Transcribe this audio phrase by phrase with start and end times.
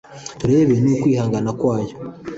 [0.39, 1.95] turebe n'ukwihangana kwayo